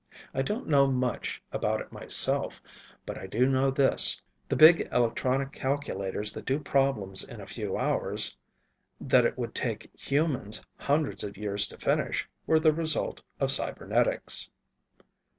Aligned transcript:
I 0.33 0.41
don't 0.41 0.65
know 0.67 0.87
much 0.87 1.43
about 1.51 1.79
it 1.79 1.91
myself, 1.91 2.59
but 3.05 3.19
I 3.19 3.27
do 3.27 3.45
know 3.45 3.69
this: 3.69 4.19
the 4.49 4.55
big 4.55 4.89
electronic 4.91 5.51
calculators 5.53 6.33
that 6.33 6.45
do 6.45 6.57
problems 6.57 7.23
in 7.23 7.39
a 7.39 7.45
few 7.45 7.77
hours 7.77 8.35
that 8.99 9.25
it 9.25 9.37
would 9.37 9.53
take 9.53 9.91
humans 9.93 10.65
hundreds 10.75 11.23
of 11.23 11.37
years 11.37 11.67
to 11.67 11.77
finish 11.77 12.27
were 12.47 12.59
the 12.59 12.73
result 12.73 13.21
of 13.39 13.51
cybernetics." 13.51 14.49